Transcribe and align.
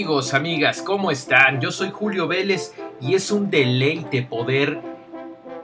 Amigos, 0.00 0.32
amigas, 0.32 0.80
¿cómo 0.80 1.10
están? 1.10 1.60
Yo 1.60 1.70
soy 1.70 1.90
Julio 1.90 2.26
Vélez 2.26 2.72
y 3.02 3.14
es 3.16 3.30
un 3.30 3.50
deleite 3.50 4.22
poder 4.22 4.80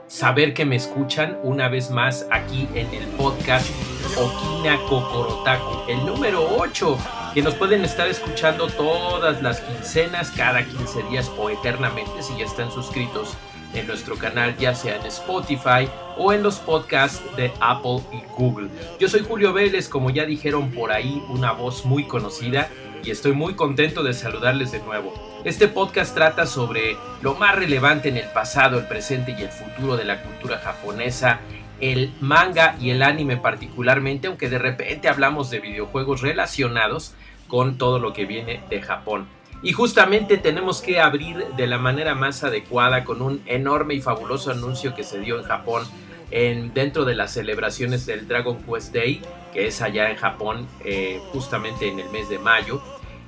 saber 0.05 0.53
que 0.53 0.63
me 0.63 0.75
escuchan 0.75 1.39
una 1.41 1.69
vez 1.69 1.89
más 1.89 2.27
aquí 2.29 2.69
en 2.75 2.85
el 2.93 3.03
podcast 3.17 3.67
Okina 4.15 4.77
Kokorotaku, 4.87 5.89
el 5.89 6.05
número 6.05 6.47
8, 6.55 6.97
que 7.33 7.41
nos 7.41 7.55
pueden 7.55 7.83
estar 7.83 8.07
escuchando 8.07 8.67
todas 8.67 9.41
las 9.41 9.59
quincenas, 9.59 10.29
cada 10.29 10.63
15 10.63 11.01
días 11.09 11.31
o 11.35 11.49
eternamente 11.49 12.21
si 12.21 12.37
ya 12.37 12.45
están 12.45 12.71
suscritos 12.71 13.35
en 13.73 13.87
nuestro 13.87 14.17
canal, 14.17 14.55
ya 14.57 14.75
sea 14.75 14.97
en 14.97 15.05
Spotify 15.07 15.89
o 16.15 16.31
en 16.31 16.43
los 16.43 16.59
podcasts 16.59 17.23
de 17.35 17.51
Apple 17.59 18.01
y 18.11 18.21
Google. 18.37 18.69
Yo 18.99 19.09
soy 19.09 19.21
Julio 19.27 19.51
Vélez, 19.51 19.89
como 19.89 20.11
ya 20.11 20.25
dijeron 20.25 20.69
por 20.69 20.91
ahí, 20.91 21.23
una 21.27 21.53
voz 21.53 21.85
muy 21.85 22.03
conocida 22.03 22.69
y 23.03 23.11
estoy 23.11 23.33
muy 23.33 23.55
contento 23.55 24.03
de 24.03 24.13
saludarles 24.13 24.71
de 24.71 24.79
nuevo. 24.79 25.13
Este 25.43 25.67
podcast 25.67 26.13
trata 26.13 26.45
sobre 26.45 26.97
lo 27.21 27.35
más 27.35 27.55
relevante 27.55 28.09
en 28.09 28.17
el 28.17 28.27
pasado, 28.29 28.79
el 28.79 28.87
presente 28.87 29.35
y 29.37 29.43
el 29.43 29.49
futuro 29.49 29.97
de 29.97 30.05
la 30.05 30.21
cultura 30.21 30.57
japonesa, 30.57 31.39
el 31.79 32.13
manga 32.21 32.75
y 32.79 32.89
el 32.89 33.03
anime 33.03 33.37
particularmente, 33.37 34.27
aunque 34.27 34.49
de 34.49 34.59
repente 34.59 35.09
hablamos 35.09 35.49
de 35.49 35.59
videojuegos 35.59 36.21
relacionados 36.21 37.13
con 37.47 37.77
todo 37.77 37.99
lo 37.99 38.13
que 38.13 38.25
viene 38.25 38.61
de 38.69 38.81
Japón. 38.81 39.27
Y 39.63 39.73
justamente 39.73 40.37
tenemos 40.37 40.81
que 40.81 40.99
abrir 40.99 41.45
de 41.55 41.67
la 41.67 41.79
manera 41.79 42.13
más 42.13 42.43
adecuada 42.43 43.03
con 43.03 43.21
un 43.21 43.41
enorme 43.47 43.95
y 43.95 44.01
fabuloso 44.01 44.51
anuncio 44.51 44.93
que 44.93 45.03
se 45.03 45.19
dio 45.19 45.39
en 45.39 45.45
Japón 45.45 45.83
en, 46.31 46.73
dentro 46.73 47.05
de 47.05 47.15
las 47.15 47.33
celebraciones 47.33 48.05
del 48.05 48.27
Dragon 48.27 48.57
Quest 48.63 48.93
Day, 48.93 49.21
que 49.53 49.67
es 49.67 49.81
allá 49.81 50.09
en 50.09 50.17
Japón 50.17 50.67
eh, 50.83 51.19
justamente 51.31 51.87
en 51.87 51.99
el 51.99 52.09
mes 52.09 52.29
de 52.29 52.39
mayo. 52.39 52.81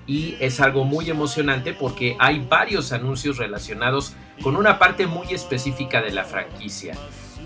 Y 0.05 0.35
es 0.39 0.59
algo 0.59 0.85
muy 0.85 1.09
emocionante 1.09 1.73
porque 1.73 2.15
hay 2.19 2.39
varios 2.39 2.91
anuncios 2.91 3.37
relacionados 3.37 4.13
con 4.41 4.55
una 4.55 4.79
parte 4.79 5.05
muy 5.05 5.33
específica 5.33 6.01
de 6.01 6.11
la 6.11 6.23
franquicia. 6.23 6.95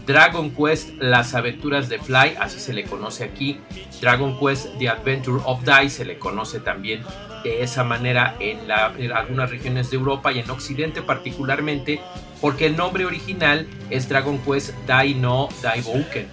Dragon 0.05 0.51
Quest 0.51 0.89
Las 0.99 1.33
aventuras 1.33 1.89
de 1.89 1.99
Fly, 1.99 2.35
así 2.39 2.59
se 2.59 2.73
le 2.73 2.83
conoce 2.83 3.23
aquí. 3.23 3.59
Dragon 4.01 4.37
Quest 4.39 4.77
The 4.77 4.89
Adventure 4.89 5.41
of 5.45 5.63
Dai 5.63 5.89
se 5.89 6.05
le 6.05 6.19
conoce 6.19 6.59
también 6.59 7.03
de 7.43 7.63
esa 7.63 7.83
manera 7.83 8.35
en, 8.39 8.71
algunas 8.71 9.49
regiones 9.49 9.89
de 9.91 9.97
Europa 9.97 10.31
y 10.31 10.39
en 10.39 10.49
Occidente 10.49 11.01
particularmente, 11.01 12.01
porque 12.41 12.65
el 12.65 12.75
nombre 12.75 13.05
original 13.05 13.67
es 13.89 14.09
Dragon 14.09 14.39
Quest 14.39 14.71
Dai 14.85 15.13
no 15.13 15.49
Daibouken, 15.61 16.27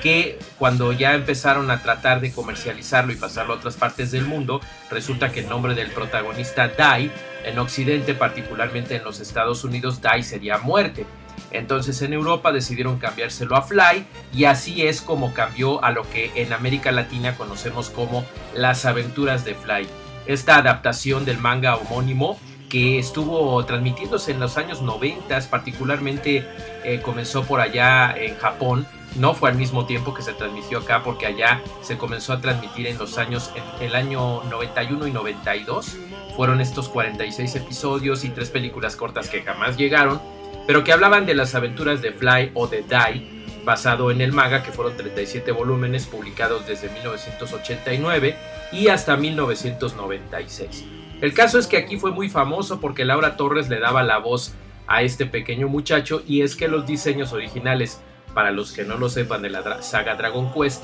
que 0.00 0.38
cuando 0.58 0.92
ya 0.92 1.14
empezaron 1.14 1.70
a 1.70 1.82
tratar 1.82 2.20
de 2.20 2.32
comercializarlo 2.32 3.12
y 3.12 3.16
pasarlo 3.16 3.54
a 3.54 3.56
otras 3.56 3.76
partes 3.76 4.10
del 4.10 4.24
mundo, 4.24 4.60
resulta 4.90 5.30
que 5.30 5.40
el 5.40 5.48
nombre 5.48 5.74
del 5.74 5.90
protagonista 5.90 6.68
Dai, 6.68 7.10
en 7.44 7.58
Occidente, 7.58 8.14
particularmente 8.14 8.96
en 8.96 9.04
los 9.04 9.20
Estados 9.20 9.64
Unidos, 9.64 10.00
Dai 10.00 10.22
sería 10.22 10.58
muerte. 10.58 11.06
Entonces 11.52 12.00
en 12.02 12.12
Europa 12.12 12.52
decidieron 12.52 12.98
cambiárselo 12.98 13.56
a 13.56 13.62
Fly 13.62 14.06
y 14.34 14.44
así 14.44 14.82
es 14.82 15.02
como 15.02 15.34
cambió 15.34 15.82
a 15.84 15.90
lo 15.90 16.08
que 16.08 16.30
en 16.34 16.52
América 16.52 16.92
Latina 16.92 17.36
conocemos 17.36 17.90
como 17.90 18.24
las 18.54 18.84
aventuras 18.84 19.44
de 19.44 19.54
Fly. 19.54 19.86
Esta 20.26 20.56
adaptación 20.56 21.24
del 21.24 21.38
manga 21.38 21.76
homónimo 21.76 22.38
que 22.72 22.98
estuvo 22.98 23.62
transmitiéndose 23.66 24.32
en 24.32 24.40
los 24.40 24.56
años 24.56 24.80
90, 24.80 25.38
particularmente 25.50 26.46
eh, 26.84 27.02
comenzó 27.02 27.44
por 27.44 27.60
allá 27.60 28.14
en 28.16 28.34
Japón, 28.38 28.86
no 29.16 29.34
fue 29.34 29.50
al 29.50 29.56
mismo 29.56 29.84
tiempo 29.84 30.14
que 30.14 30.22
se 30.22 30.32
transmitió 30.32 30.78
acá 30.78 31.02
porque 31.04 31.26
allá 31.26 31.60
se 31.82 31.98
comenzó 31.98 32.32
a 32.32 32.40
transmitir 32.40 32.86
en 32.86 32.96
los 32.96 33.18
años, 33.18 33.50
en 33.78 33.86
el 33.86 33.94
año 33.94 34.42
91 34.44 35.06
y 35.06 35.10
92, 35.10 35.98
fueron 36.34 36.62
estos 36.62 36.88
46 36.88 37.56
episodios 37.56 38.24
y 38.24 38.30
tres 38.30 38.48
películas 38.48 38.96
cortas 38.96 39.28
que 39.28 39.42
jamás 39.42 39.76
llegaron 39.76 40.18
pero 40.66 40.84
que 40.84 40.92
hablaban 40.92 41.26
de 41.26 41.34
las 41.34 41.54
aventuras 41.54 42.02
de 42.02 42.12
Fly 42.12 42.52
o 42.54 42.66
de 42.66 42.82
Dai, 42.82 43.26
basado 43.64 44.10
en 44.10 44.20
el 44.20 44.32
manga, 44.32 44.62
que 44.62 44.72
fueron 44.72 44.96
37 44.96 45.52
volúmenes 45.52 46.06
publicados 46.06 46.66
desde 46.66 46.88
1989 46.90 48.36
y 48.72 48.88
hasta 48.88 49.16
1996. 49.16 50.84
El 51.20 51.34
caso 51.34 51.58
es 51.58 51.66
que 51.66 51.76
aquí 51.76 51.96
fue 51.96 52.10
muy 52.10 52.28
famoso 52.28 52.80
porque 52.80 53.04
Laura 53.04 53.36
Torres 53.36 53.68
le 53.68 53.78
daba 53.78 54.02
la 54.02 54.18
voz 54.18 54.54
a 54.88 55.02
este 55.02 55.26
pequeño 55.26 55.68
muchacho 55.68 56.22
y 56.26 56.42
es 56.42 56.56
que 56.56 56.68
los 56.68 56.86
diseños 56.86 57.32
originales, 57.32 58.00
para 58.34 58.50
los 58.50 58.72
que 58.72 58.84
no 58.84 58.96
lo 58.96 59.08
sepan 59.08 59.42
de 59.42 59.50
la 59.50 59.82
saga 59.82 60.16
Dragon 60.16 60.52
Quest, 60.52 60.82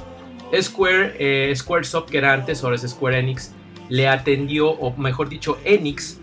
Square, 0.61 1.17
eh, 1.19 1.55
Squaresoft, 1.55 2.09
que 2.11 2.19
era 2.19 2.33
antes, 2.33 2.63
ahora 2.63 2.77
es 2.77 2.89
Square 2.89 3.19
Enix, 3.19 3.53
le 3.89 4.09
atendió, 4.09 4.71
o 4.71 4.97
mejor 4.97 5.29
dicho, 5.29 5.59
Enix 5.65 6.19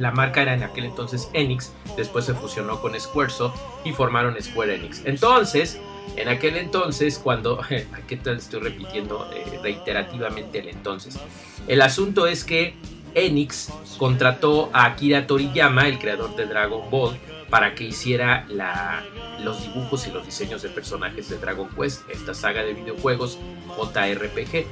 la 0.00 0.10
marca 0.10 0.42
era 0.42 0.54
en 0.54 0.62
aquel 0.62 0.86
entonces 0.86 1.28
Enix, 1.34 1.72
después 1.96 2.24
se 2.24 2.34
fusionó 2.34 2.80
con 2.80 2.98
Squaresoft 2.98 3.60
y 3.84 3.92
formaron 3.92 4.34
Square 4.40 4.74
Enix. 4.74 5.02
Entonces, 5.04 5.78
en 6.16 6.28
aquel 6.28 6.56
entonces, 6.56 7.18
cuando, 7.18 7.60
¿qué 8.08 8.16
tal 8.16 8.38
estoy 8.38 8.60
repitiendo 8.60 9.30
eh, 9.32 9.60
reiterativamente 9.62 10.58
el 10.60 10.68
entonces? 10.68 11.18
El 11.68 11.82
asunto 11.82 12.26
es 12.26 12.44
que 12.44 12.74
Enix 13.14 13.72
contrató 13.98 14.70
a 14.72 14.86
Akira 14.86 15.26
Toriyama, 15.26 15.86
el 15.86 15.98
creador 15.98 16.34
de 16.34 16.46
Dragon 16.46 16.90
Ball, 16.90 17.16
para 17.50 17.74
que 17.74 17.84
hiciera 17.84 18.46
los 19.40 19.62
dibujos 19.62 20.06
y 20.06 20.12
los 20.12 20.24
diseños 20.24 20.62
de 20.62 20.70
personajes 20.70 21.28
de 21.28 21.36
Dragon 21.36 21.68
Quest, 21.76 22.08
esta 22.08 22.32
saga 22.32 22.62
de 22.62 22.72
videojuegos 22.72 23.38
JRPG. 23.76 24.66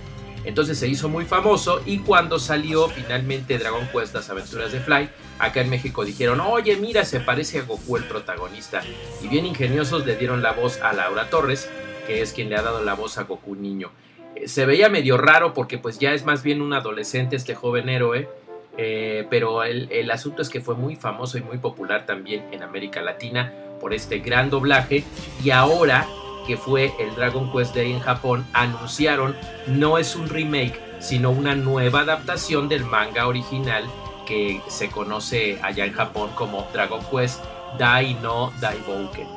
Entonces 0.44 0.78
se 0.78 0.88
hizo 0.88 1.09
muy 1.09 1.25
famoso 1.25 1.82
y 1.84 1.99
cuando 1.99 2.38
salió 2.38 2.88
finalmente 2.88 3.59
Dragon 3.59 3.88
Quest 3.93 4.15
Las 4.15 4.31
Aventuras 4.31 4.72
de 4.72 4.81
Fly, 4.81 5.10
acá 5.38 5.60
en 5.60 5.71
México 5.71 6.04
dijeron, 6.04 6.41
oye 6.41 6.76
mira, 6.76 7.04
se 7.04 7.21
parece 7.21 7.59
a 7.59 7.62
Goku 7.62 7.97
el 7.97 8.04
protagonista. 8.04 8.82
Y 9.22 9.28
bien 9.28 9.47
ingeniosos 9.47 10.06
le 10.06 10.16
dieron 10.16 10.43
la 10.43 10.53
voz 10.53 10.81
a 10.81 10.93
Laura 10.93 11.28
Torres, 11.31 11.69
que 12.06 12.22
es 12.22 12.32
quien 12.32 12.49
le 12.49 12.56
ha 12.56 12.62
dado 12.62 12.82
la 12.82 12.94
voz 12.94 13.19
a 13.19 13.25
Goku 13.25 13.54
niño. 13.54 13.91
Eh, 14.34 14.49
se 14.49 14.66
veía 14.66 14.88
medio 14.88 15.16
raro 15.16 15.54
porque 15.54 15.78
pues 15.78 15.99
ya 15.99 16.12
es 16.12 16.25
más 16.25 16.43
bien 16.43 16.62
un 16.62 16.72
adolescente 16.72 17.37
este 17.37 17.55
joven 17.55 17.88
héroe, 17.88 18.28
eh, 18.76 19.26
pero 19.28 19.65
el, 19.65 19.91
el 19.91 20.10
asunto 20.10 20.43
es 20.43 20.49
que 20.49 20.60
fue 20.60 20.75
muy 20.75 20.97
famoso 20.97 21.37
y 21.37 21.43
muy 21.43 21.59
popular 21.59 22.06
también 22.06 22.44
en 22.53 22.62
América 22.62 23.03
Latina 23.03 23.53
por 23.81 23.93
este 23.94 24.19
gran 24.19 24.50
doblaje 24.50 25.05
y 25.43 25.50
ahora 25.50 26.06
que 26.49 26.57
fue 26.57 26.95
el 26.99 27.15
Dragon 27.15 27.53
Quest 27.53 27.75
Day 27.75 27.93
en 27.93 28.01
Japón, 28.01 28.47
anunciaron 28.55 29.37
no 29.67 29.99
es 29.99 30.17
un 30.17 30.31
remake, 30.31 30.81
sino 30.99 31.31
una 31.31 31.55
nueva 31.55 32.01
adaptación 32.01 32.71
del 32.71 32.87
manga 32.87 33.29
original 33.29 33.85
que 34.27 34.63
se 34.67 34.89
conoce 34.89 35.61
allá 35.63 35.85
en 35.85 35.93
Japón 35.93 36.31
como 36.35 36.67
Dragon 36.73 37.05
Quest 37.11 37.45
Dai 37.79 38.15
no 38.23 38.51
Daibouken. 38.61 39.29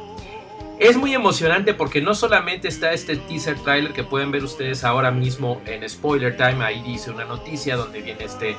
Es 0.79 0.95
muy 0.95 1.13
emocionante 1.13 1.73
porque 1.73 2.01
no 2.01 2.15
solamente 2.15 2.69
está 2.69 2.93
este 2.93 3.17
teaser 3.17 3.59
trailer 3.59 3.91
que 3.91 4.05
pueden 4.05 4.31
ver 4.31 4.45
ustedes 4.45 4.85
ahora 4.85 5.11
mismo 5.11 5.61
en 5.65 5.87
Spoiler 5.87 6.37
Time, 6.37 6.63
ahí 6.63 6.81
dice 6.81 7.11
una 7.11 7.25
noticia 7.25 7.75
donde 7.75 8.01
viene 8.01 8.23
este, 8.23 8.55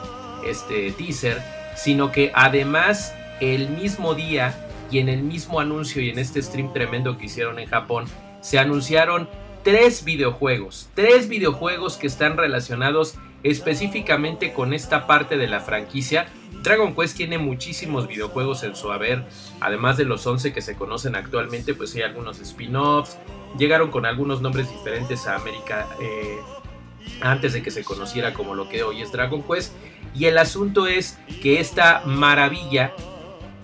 este 0.46 0.92
teaser, 0.92 1.42
sino 1.74 2.12
que 2.12 2.30
además 2.34 3.14
el 3.40 3.70
mismo 3.70 4.14
día 4.14 4.54
y 4.90 4.98
en 4.98 5.08
el 5.08 5.22
mismo 5.22 5.58
anuncio 5.58 6.02
y 6.02 6.10
en 6.10 6.18
este 6.18 6.42
stream 6.42 6.70
tremendo 6.74 7.16
que 7.16 7.24
hicieron 7.24 7.58
en 7.58 7.66
Japón, 7.66 8.04
se 8.42 8.58
anunciaron 8.58 9.28
tres 9.62 10.04
videojuegos, 10.04 10.90
tres 10.94 11.28
videojuegos 11.28 11.96
que 11.96 12.06
están 12.06 12.36
relacionados 12.36 13.14
específicamente 13.42 14.52
con 14.52 14.74
esta 14.74 15.06
parte 15.06 15.36
de 15.36 15.46
la 15.46 15.60
franquicia. 15.60 16.26
Dragon 16.62 16.94
Quest 16.94 17.16
tiene 17.16 17.38
muchísimos 17.38 18.06
videojuegos 18.06 18.62
en 18.62 18.76
su 18.76 18.92
haber, 18.92 19.24
además 19.60 19.96
de 19.96 20.04
los 20.04 20.26
11 20.26 20.52
que 20.52 20.60
se 20.60 20.76
conocen 20.76 21.16
actualmente, 21.16 21.74
pues 21.74 21.94
hay 21.94 22.02
algunos 22.02 22.40
spin-offs, 22.40 23.16
llegaron 23.58 23.90
con 23.90 24.06
algunos 24.06 24.42
nombres 24.42 24.70
diferentes 24.70 25.26
a 25.26 25.36
América 25.36 25.88
eh, 26.00 26.36
antes 27.20 27.52
de 27.52 27.62
que 27.62 27.70
se 27.70 27.82
conociera 27.82 28.32
como 28.32 28.54
lo 28.54 28.68
que 28.68 28.84
hoy 28.84 29.02
es 29.02 29.10
Dragon 29.10 29.42
Quest, 29.42 29.72
y 30.14 30.26
el 30.26 30.38
asunto 30.38 30.86
es 30.86 31.18
que 31.42 31.58
esta 31.58 32.02
maravilla 32.04 32.92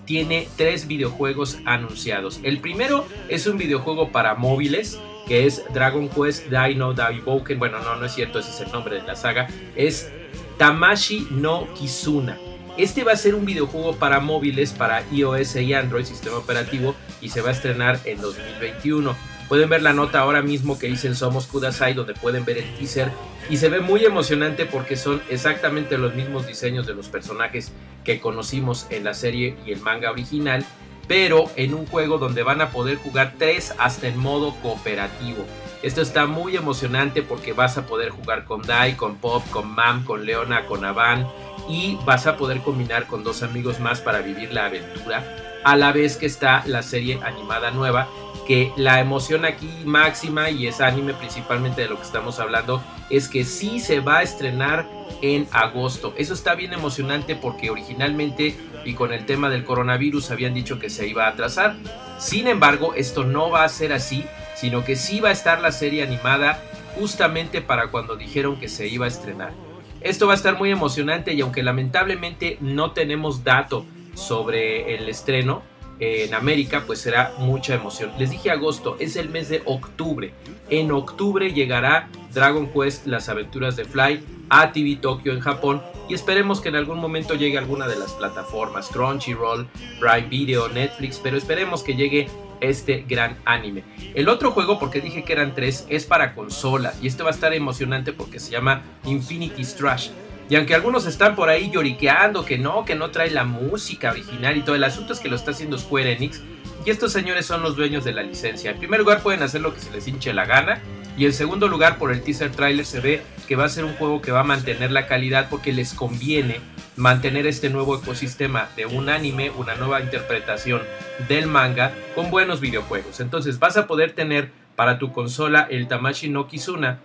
tiene 0.09 0.47
tres 0.57 0.87
videojuegos 0.87 1.59
anunciados. 1.65 2.39
El 2.41 2.57
primero 2.57 3.05
es 3.27 3.45
un 3.45 3.59
videojuego 3.59 4.11
para 4.11 4.33
móviles 4.33 4.99
que 5.27 5.45
es 5.45 5.63
Dragon 5.71 6.09
Quest 6.09 6.47
Dino 6.47 6.95
Daiboken. 6.95 7.59
Bueno, 7.59 7.77
no, 7.83 7.95
no 7.95 8.07
es 8.07 8.15
cierto, 8.15 8.39
ese 8.39 8.49
es 8.49 8.61
el 8.61 8.71
nombre 8.71 8.95
de 8.95 9.03
la 9.03 9.15
saga. 9.15 9.47
Es 9.75 10.09
Tamashi 10.57 11.27
no 11.29 11.71
Kizuna. 11.75 12.39
Este 12.75 13.03
va 13.03 13.11
a 13.11 13.17
ser 13.17 13.35
un 13.35 13.45
videojuego 13.45 13.97
para 13.97 14.19
móviles, 14.19 14.73
para 14.73 15.03
iOS 15.11 15.57
y 15.57 15.75
Android, 15.75 16.05
sistema 16.05 16.37
operativo, 16.37 16.95
y 17.21 17.29
se 17.29 17.41
va 17.41 17.49
a 17.49 17.51
estrenar 17.51 17.99
en 18.05 18.19
2021. 18.19 19.15
Pueden 19.47 19.69
ver 19.69 19.83
la 19.83 19.93
nota 19.93 20.21
ahora 20.21 20.41
mismo 20.41 20.79
que 20.79 20.87
dicen 20.87 21.15
Somos 21.15 21.45
Kudasai, 21.45 21.93
donde 21.93 22.15
pueden 22.15 22.45
ver 22.45 22.57
el 22.57 22.75
teaser. 22.79 23.11
Y 23.49 23.57
se 23.57 23.69
ve 23.69 23.79
muy 23.79 24.05
emocionante 24.05 24.65
porque 24.65 24.95
son 24.95 25.21
exactamente 25.29 25.97
los 25.97 26.15
mismos 26.15 26.47
diseños 26.47 26.87
de 26.87 26.93
los 26.93 27.07
personajes 27.09 27.71
que 28.03 28.19
conocimos 28.19 28.87
en 28.89 29.03
la 29.03 29.13
serie 29.13 29.55
y 29.65 29.71
el 29.71 29.81
manga 29.81 30.11
original 30.11 30.65
pero 31.09 31.49
en 31.55 31.73
un 31.73 31.87
juego 31.87 32.19
donde 32.19 32.43
van 32.43 32.61
a 32.61 32.69
poder 32.69 32.97
jugar 32.97 33.33
tres 33.39 33.73
hasta 33.79 34.07
en 34.07 34.15
modo 34.15 34.53
cooperativo. 34.61 35.43
Esto 35.81 36.03
está 36.03 36.27
muy 36.27 36.55
emocionante 36.55 37.23
porque 37.23 37.51
vas 37.51 37.79
a 37.79 37.87
poder 37.87 38.11
jugar 38.11 38.45
con 38.45 38.61
Dai, 38.61 38.93
con 38.93 39.15
Pop, 39.15 39.43
con 39.49 39.73
Mam, 39.73 40.05
con 40.05 40.23
Leona, 40.23 40.67
con 40.67 40.85
Avan 40.85 41.27
y 41.67 41.97
vas 42.05 42.27
a 42.27 42.37
poder 42.37 42.59
combinar 42.59 43.07
con 43.07 43.23
dos 43.23 43.41
amigos 43.41 43.79
más 43.79 44.01
para 44.01 44.19
vivir 44.19 44.53
la 44.53 44.67
aventura 44.67 45.23
a 45.63 45.75
la 45.75 45.91
vez 45.91 46.15
que 46.15 46.27
está 46.27 46.63
la 46.67 46.83
serie 46.83 47.19
animada 47.23 47.71
nueva 47.71 48.07
que 48.49 48.73
la 48.77 48.99
emoción 48.99 49.45
aquí 49.45 49.69
máxima 49.85 50.49
y 50.49 50.65
es 50.65 50.81
anime 50.81 51.13
principalmente 51.13 51.83
de 51.83 51.87
lo 51.87 51.97
que 51.97 52.01
estamos 52.01 52.39
hablando 52.39 52.83
es 53.11 53.27
que 53.27 53.43
sí 53.43 53.79
se 53.79 53.99
va 53.99 54.17
a 54.17 54.23
estrenar 54.23 54.87
en 55.21 55.47
agosto. 55.51 56.15
Eso 56.17 56.33
está 56.33 56.55
bien 56.55 56.73
emocionante 56.73 57.35
porque 57.35 57.69
originalmente 57.69 58.57
y 58.85 58.95
con 58.95 59.13
el 59.13 59.27
tema 59.27 59.51
del 59.51 59.63
coronavirus 59.63 60.31
habían 60.31 60.55
dicho 60.55 60.79
que 60.79 60.89
se 60.89 61.07
iba 61.07 61.25
a 61.25 61.29
atrasar. 61.29 61.75
Sin 62.17 62.47
embargo, 62.47 62.95
esto 62.95 63.23
no 63.23 63.51
va 63.51 63.63
a 63.63 63.69
ser 63.69 63.93
así, 63.93 64.25
sino 64.55 64.83
que 64.83 64.95
sí 64.95 65.19
va 65.19 65.29
a 65.29 65.33
estar 65.33 65.61
la 65.61 65.71
serie 65.71 66.01
animada 66.01 66.59
justamente 66.95 67.61
para 67.61 67.91
cuando 67.91 68.15
dijeron 68.15 68.59
que 68.59 68.67
se 68.67 68.87
iba 68.87 69.05
a 69.05 69.09
estrenar. 69.09 69.53
Esto 70.01 70.25
va 70.25 70.33
a 70.33 70.37
estar 70.37 70.57
muy 70.57 70.71
emocionante 70.71 71.35
y 71.35 71.41
aunque 71.41 71.61
lamentablemente 71.61 72.57
no 72.61 72.93
tenemos 72.93 73.43
dato 73.43 73.85
sobre 74.15 74.95
el 74.95 75.07
estreno 75.07 75.61
en 75.99 76.33
América, 76.33 76.83
pues 76.85 76.99
será 76.99 77.33
mucha 77.37 77.75
emoción. 77.75 78.11
Les 78.17 78.31
dije 78.31 78.51
agosto, 78.51 78.95
es 78.99 79.15
el 79.15 79.29
mes 79.29 79.49
de 79.49 79.61
octubre. 79.65 80.33
En 80.69 80.91
octubre 80.91 81.51
llegará 81.51 82.09
Dragon 82.33 82.67
Quest, 82.67 83.05
las 83.05 83.29
aventuras 83.29 83.75
de 83.75 83.85
Fly 83.85 84.23
a 84.49 84.71
TV 84.71 84.95
Tokyo 84.95 85.31
en 85.31 85.39
Japón 85.39 85.81
y 86.07 86.13
esperemos 86.13 86.59
que 86.59 86.69
en 86.69 86.75
algún 86.75 86.99
momento 86.99 87.35
llegue 87.35 87.57
alguna 87.57 87.87
de 87.87 87.97
las 87.97 88.13
plataformas, 88.13 88.89
Crunchyroll, 88.89 89.67
Prime 89.99 90.27
Video, 90.27 90.67
Netflix, 90.69 91.19
pero 91.21 91.37
esperemos 91.37 91.83
que 91.83 91.95
llegue 91.95 92.27
este 92.61 93.05
gran 93.07 93.37
anime. 93.45 93.83
El 94.15 94.27
otro 94.27 94.51
juego, 94.51 94.79
porque 94.79 95.01
dije 95.01 95.23
que 95.23 95.33
eran 95.33 95.53
tres, 95.53 95.85
es 95.89 96.05
para 96.05 96.33
consolas 96.33 96.97
y 97.01 97.07
este 97.07 97.23
va 97.23 97.29
a 97.29 97.33
estar 97.33 97.53
emocionante 97.53 98.11
porque 98.11 98.39
se 98.39 98.51
llama 98.51 98.81
Infinity 99.05 99.63
Strash. 99.63 100.09
Y 100.49 100.55
aunque 100.55 100.73
algunos 100.73 101.05
están 101.05 101.35
por 101.35 101.49
ahí 101.49 101.69
lloriqueando 101.69 102.43
que 102.43 102.57
no, 102.57 102.83
que 102.83 102.95
no 102.95 103.11
trae 103.11 103.29
la 103.29 103.43
música 103.43 104.09
original 104.09 104.57
y 104.57 104.61
todo, 104.61 104.75
el 104.75 104.83
asunto 104.83 105.13
es 105.13 105.19
que 105.19 105.29
lo 105.29 105.35
está 105.35 105.51
haciendo 105.51 105.77
Square 105.77 106.11
Enix 106.11 106.41
y 106.85 106.89
estos 106.89 107.11
señores 107.11 107.45
son 107.45 107.61
los 107.61 107.75
dueños 107.75 108.03
de 108.03 108.13
la 108.13 108.23
licencia. 108.23 108.71
En 108.71 108.79
primer 108.79 108.99
lugar 108.99 109.21
pueden 109.21 109.43
hacer 109.43 109.61
lo 109.61 109.73
que 109.73 109.79
se 109.79 109.91
les 109.91 110.07
hinche 110.07 110.33
la 110.33 110.45
gana 110.45 110.81
y 111.19 111.25
en 111.25 111.33
segundo 111.33 111.67
lugar, 111.67 111.97
por 111.97 112.11
el 112.11 112.21
teaser 112.21 112.49
trailer 112.49 112.85
se 112.85 113.01
ve 113.01 113.21
que 113.45 113.57
va 113.57 113.65
a 113.65 113.69
ser 113.69 113.83
un 113.83 113.93
juego 113.95 114.21
que 114.21 114.31
va 114.31 114.39
a 114.39 114.43
mantener 114.45 114.89
la 114.91 115.05
calidad 115.05 115.49
porque 115.49 115.73
les 115.73 115.93
conviene 115.93 116.61
mantener 116.95 117.45
este 117.45 117.69
nuevo 117.69 117.97
ecosistema 117.97 118.69
de 118.75 118.85
un 118.85 119.09
anime, 119.09 119.51
una 119.51 119.75
nueva 119.75 120.01
interpretación 120.01 120.81
del 121.27 121.47
manga 121.47 121.93
con 122.15 122.31
buenos 122.31 122.61
videojuegos. 122.61 123.19
Entonces 123.19 123.59
vas 123.59 123.75
a 123.75 123.85
poder 123.85 124.13
tener 124.13 124.51
para 124.77 124.97
tu 124.97 125.11
consola 125.11 125.67
el 125.69 125.89
Tamashi 125.89 126.29
no 126.29 126.47
Kizuna, 126.47 127.01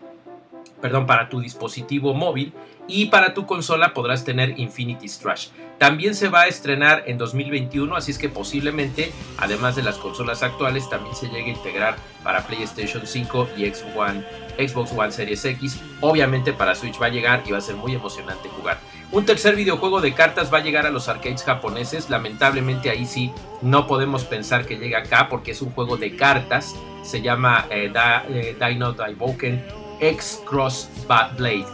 perdón, 0.85 1.07
para 1.07 1.31
tu 1.31 1.41
dispositivo 1.41 2.13
móvil 2.13 2.53
y 2.87 3.07
para 3.07 3.33
tu 3.33 3.47
consola 3.47 3.95
podrás 3.95 4.23
tener 4.23 4.61
Infinity 4.61 5.09
Strash. 5.09 5.49
También 5.79 6.15
se 6.15 6.29
va 6.29 6.43
a 6.43 6.47
estrenar 6.47 7.05
en 7.07 7.17
2021, 7.17 7.97
así 7.97 8.11
es 8.11 8.19
que 8.19 8.29
posiblemente, 8.29 9.11
además 9.39 9.77
de 9.77 9.83
las 9.83 9.97
consolas 9.97 10.43
actuales, 10.43 10.91
también 10.91 11.17
se 11.17 11.29
llegue 11.29 11.53
a 11.53 11.55
integrar 11.55 11.97
para 12.23 12.47
PlayStation 12.47 13.07
5 13.07 13.49
y 13.57 13.65
Xbox 13.65 13.97
One, 13.97 14.25
Xbox 14.59 14.93
One 14.93 15.11
Series 15.11 15.43
X. 15.47 15.81
Obviamente 16.03 16.53
para 16.53 16.75
Switch 16.75 17.01
va 17.01 17.07
a 17.07 17.09
llegar 17.09 17.43
y 17.47 17.53
va 17.53 17.59
a 17.59 17.63
ser 17.63 17.77
muy 17.77 17.95
emocionante 17.95 18.51
jugar. 18.51 18.79
Un 19.11 19.25
tercer 19.25 19.57
videojuego 19.57 20.03
de 20.03 20.13
cartas 20.13 20.53
va 20.53 20.59
a 20.59 20.63
llegar 20.63 20.85
a 20.85 20.91
los 20.91 21.09
arcades 21.09 21.45
japoneses. 21.45 22.11
Lamentablemente 22.11 22.91
ahí 22.91 23.07
sí 23.07 23.33
no 23.63 23.87
podemos 23.87 24.25
pensar 24.25 24.67
que 24.67 24.77
llegue 24.77 24.97
acá 24.97 25.31
porque 25.31 25.53
es 25.53 25.63
un 25.63 25.71
juego 25.71 25.97
de 25.97 26.15
cartas. 26.15 26.77
Se 27.03 27.23
llama 27.23 27.69
eh, 27.71 27.91
eh, 28.29 28.55
Dino 28.61 28.93
Daiboken 28.93 29.84
X 30.09 30.43
Cross 30.47 30.89
Blade 31.37 31.67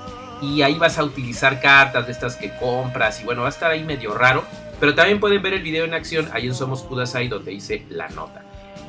y 0.42 0.62
ahí 0.62 0.74
vas 0.74 0.98
a 0.98 1.04
utilizar 1.04 1.60
cartas 1.60 2.06
de 2.06 2.12
estas 2.12 2.36
que 2.36 2.50
compras 2.58 3.20
y 3.20 3.24
bueno, 3.24 3.42
va 3.42 3.48
a 3.48 3.50
estar 3.50 3.70
ahí 3.70 3.84
medio 3.84 4.14
raro, 4.14 4.44
pero 4.78 4.94
también 4.94 5.20
pueden 5.20 5.42
ver 5.42 5.54
el 5.54 5.62
video 5.62 5.84
en 5.84 5.94
acción 5.94 6.28
ahí 6.32 6.46
en 6.46 6.54
Somos 6.54 6.82
Kudasai 6.82 7.28
donde 7.28 7.52
hice 7.52 7.84
la 7.90 8.08
nota. 8.08 8.42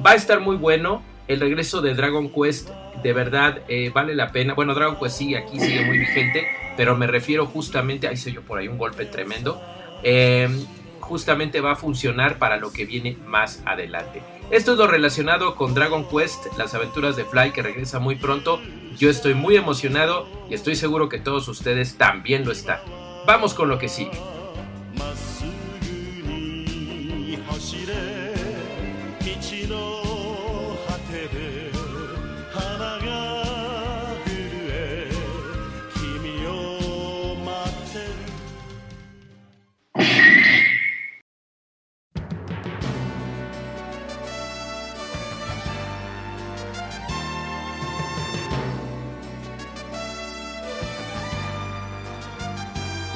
Va 0.05 0.11
a 0.11 0.15
estar 0.15 0.39
muy 0.39 0.55
bueno, 0.55 1.03
el 1.27 1.39
regreso 1.39 1.81
de 1.81 1.93
Dragon 1.93 2.29
Quest 2.29 2.69
de 3.03 3.13
verdad 3.13 3.61
eh, 3.67 3.91
vale 3.93 4.15
la 4.15 4.31
pena, 4.31 4.53
bueno 4.53 4.73
Dragon 4.73 4.97
Quest 4.97 5.17
sigue 5.17 5.37
aquí, 5.37 5.59
sigue 5.59 5.85
muy 5.85 5.97
vigente, 5.97 6.47
pero 6.77 6.95
me 6.95 7.07
refiero 7.07 7.45
justamente, 7.45 8.07
ahí 8.07 8.17
se 8.17 8.31
yo 8.31 8.41
por 8.41 8.59
ahí 8.59 8.67
un 8.67 8.77
golpe 8.77 9.05
tremendo, 9.05 9.61
eh, 10.03 10.47
justamente 10.99 11.59
va 11.59 11.73
a 11.73 11.75
funcionar 11.75 12.37
para 12.37 12.57
lo 12.57 12.71
que 12.71 12.85
viene 12.85 13.17
más 13.25 13.61
adelante. 13.65 14.21
Esto 14.49 14.73
es 14.73 14.77
lo 14.77 14.87
relacionado 14.87 15.55
con 15.55 15.73
Dragon 15.73 16.07
Quest, 16.07 16.57
las 16.57 16.73
aventuras 16.73 17.15
de 17.15 17.25
Fly 17.25 17.51
que 17.51 17.61
regresa 17.61 17.99
muy 17.99 18.15
pronto. 18.15 18.59
Yo 18.97 19.09
estoy 19.09 19.33
muy 19.33 19.55
emocionado 19.55 20.27
y 20.49 20.53
estoy 20.53 20.75
seguro 20.75 21.09
que 21.09 21.19
todos 21.19 21.47
ustedes 21.47 21.97
también 21.97 22.45
lo 22.45 22.51
están. 22.51 22.79
Vamos 23.25 23.53
con 23.53 23.69
lo 23.69 23.77
que 23.77 23.89
sigue. 23.89 24.30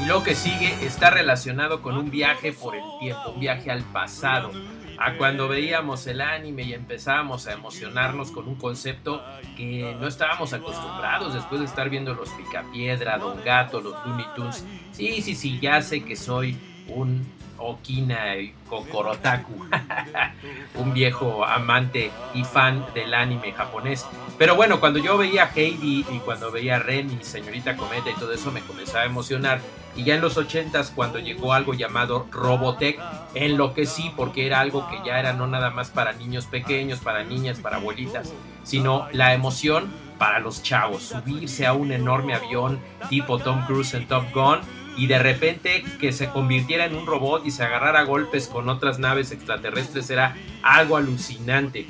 Lo 0.06 0.24
que 0.24 0.36
sigue 0.36 0.86
está 0.86 1.10
relacionado 1.10 1.82
con 1.82 1.98
un 1.98 2.12
viaje 2.12 2.53
por 2.53 2.75
el 2.75 2.84
tiempo, 3.00 3.32
un 3.32 3.39
viaje 3.39 3.72
al 3.72 3.84
pasado, 3.84 4.51
a 5.00 5.18
cuando 5.18 5.48
veíamos 5.48 6.06
el 6.08 6.22
anime 6.22 6.63
y 6.63 6.74
empezábamos 6.74 7.48
a 7.48 7.53
emocionarnos 7.53 8.32
con 8.32 8.48
un 8.48 8.56
concepto 8.56 9.24
que 9.58 9.96
no 10.00 10.08
estábamos 10.08 10.53
acostumbrados 10.53 11.34
después 11.34 11.60
de 11.60 11.65
estar 11.65 11.89
viendo 11.89 12.13
los 12.13 12.29
Picapiedra, 12.29 13.18
Don 13.18 13.44
Gato, 13.44 13.82
los 13.82 13.96
Looney 14.06 14.25
Tunes. 14.36 14.65
Sí, 14.91 15.22
sí, 15.22 15.34
sí, 15.34 15.60
ya 15.60 15.82
sé 15.82 16.03
que 16.03 16.15
soy 16.15 16.58
un 16.88 17.25
Okina 17.57 18.35
Kokorotaku, 18.69 19.65
un 20.75 20.93
viejo 20.93 21.45
amante 21.45 22.12
y 22.33 22.43
fan 22.43 22.85
del 22.93 23.13
anime 23.13 23.51
japonés. 23.51 24.05
Pero 24.38 24.55
bueno, 24.55 24.79
cuando 24.79 25.00
yo 25.00 25.17
veía 25.17 25.50
Heidi 25.53 26.05
y 26.12 26.19
cuando 26.19 26.51
veía 26.51 26.79
Ren 26.79 27.12
y 27.19 27.24
Señorita 27.24 27.77
Cometa 27.77 28.09
y 28.09 28.15
todo 28.15 28.33
eso 28.33 28.51
me 28.51 28.62
comenzaba 28.62 29.03
a 29.03 29.05
emocionar. 29.05 29.62
Y 29.95 30.03
ya 30.03 30.15
en 30.15 30.21
los 30.21 30.38
80s, 30.38 30.91
cuando 30.93 31.19
llegó 31.19 31.53
algo 31.53 31.74
llamado 31.74 32.27
Robotech, 32.29 33.00
enloquecí 33.33 34.12
porque 34.17 34.45
era 34.45 34.59
algo 34.59 34.89
que 34.89 35.00
ya 35.05 35.19
era 35.19 35.31
no 35.31 35.47
nada 35.47 35.69
más 35.69 35.89
para 35.89 36.12
niños 36.12 36.47
pequeños, 36.47 37.00
para 37.00 37.24
niñas, 37.24 37.59
para 37.59 37.77
abuelitas, 37.77 38.33
sino 38.63 39.07
la 39.13 39.33
emoción 39.33 39.89
para 40.17 40.39
los 40.39 40.63
chavos, 40.63 41.03
subirse 41.03 41.65
a 41.65 41.74
un 41.74 41.91
enorme 41.91 42.33
avión 42.33 42.79
tipo 43.09 43.39
Tom 43.39 43.65
Cruise 43.65 43.93
en 43.93 44.07
Top 44.07 44.25
Gun 44.33 44.59
y 44.98 45.08
de 45.08 45.20
repente 45.20 45.84
que 46.00 46.12
se 46.12 46.30
convirtiera 46.30 46.86
en 46.86 46.96
un 46.96 47.06
robot 47.06 47.46
y 47.46 47.52
se 47.52 47.64
agarrara 47.64 48.00
a 48.00 48.04
golpes 48.04 48.48
con 48.48 48.70
otras 48.70 49.00
naves 49.00 49.32
extraterrestres 49.32 50.10
era 50.10 50.36
algo 50.62 50.98
alucinante. 50.98 51.86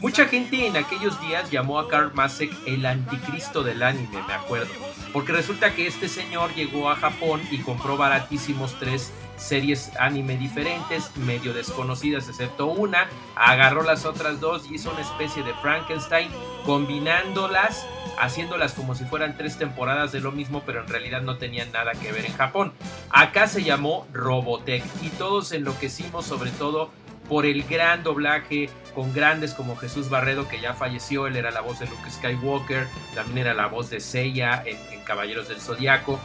Mucha 0.00 0.26
gente 0.26 0.66
en 0.66 0.76
aquellos 0.76 1.18
días 1.22 1.50
llamó 1.50 1.78
a 1.78 1.88
Karl 1.88 2.12
Masek 2.12 2.52
el 2.66 2.84
anticristo 2.84 3.62
del 3.62 3.82
anime, 3.82 4.22
me 4.26 4.34
acuerdo, 4.34 4.72
porque 5.14 5.32
resulta 5.32 5.74
que 5.74 5.86
este 5.86 6.08
señor 6.08 6.54
llegó 6.54 6.90
a 6.90 6.96
Japón 6.96 7.40
y 7.50 7.58
compró 7.58 7.96
baratísimos 7.96 8.78
tres 8.78 9.12
series 9.36 9.90
anime 9.98 10.36
diferentes, 10.36 11.16
medio 11.16 11.54
desconocidas 11.54 12.28
excepto 12.28 12.66
una, 12.66 13.08
agarró 13.34 13.82
las 13.82 14.04
otras 14.04 14.40
dos 14.40 14.70
y 14.70 14.74
hizo 14.74 14.90
una 14.90 15.00
especie 15.00 15.42
de 15.42 15.54
Frankenstein 15.54 16.28
combinándolas, 16.66 17.86
haciéndolas 18.18 18.72
como 18.72 18.94
si 18.94 19.04
fueran 19.04 19.36
tres 19.36 19.56
temporadas 19.56 20.12
de 20.12 20.20
lo 20.20 20.32
mismo, 20.32 20.62
pero 20.64 20.80
en 20.80 20.88
realidad 20.88 21.22
no 21.22 21.36
tenían 21.36 21.72
nada 21.72 21.92
que 21.92 22.12
ver 22.12 22.26
en 22.26 22.34
Japón. 22.34 22.72
Acá 23.10 23.46
se 23.46 23.62
llamó 23.62 24.06
Robotech 24.12 24.84
y 25.02 25.08
todos 25.10 25.52
enloquecimos 25.52 26.26
sobre 26.26 26.50
todo 26.50 26.90
por 27.28 27.46
el 27.46 27.62
gran 27.64 28.02
doblaje 28.02 28.68
con 28.94 29.12
grandes 29.12 29.54
como 29.54 29.76
Jesús 29.76 30.08
Barredo, 30.08 30.48
que 30.48 30.60
ya 30.60 30.74
falleció, 30.74 31.26
él 31.26 31.36
era 31.36 31.50
la 31.50 31.60
voz 31.60 31.80
de 31.80 31.86
Luke 31.86 32.10
Skywalker, 32.10 32.86
también 33.14 33.38
era 33.38 33.54
la 33.54 33.66
voz 33.66 33.90
de 33.90 34.00
Seiya 34.00 34.62
en, 34.64 34.78
Caballeros 35.04 35.48
del 35.48 35.60
Zodiaco. 35.60 36.18